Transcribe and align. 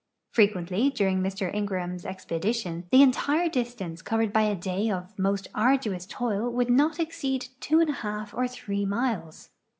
Frequently 0.31 0.89
during 0.89 1.21
Mr 1.21 1.53
Ingraham's 1.53 2.07
expedition 2.07 2.85
the 2.91 3.03
entire 3.03 3.47
distance 3.47 4.01
covered 4.01 4.33
by 4.33 4.41
a 4.41 4.55
day 4.55 4.89
of 4.89 5.13
most 5.19 5.47
arduous 5.53 6.07
toil 6.07 6.49
would 6.49 6.71
not 6.71 6.99
exceed 6.99 7.49
21 7.59 8.29
or 8.33 8.47
3 8.47 8.83
miles. 8.85 9.49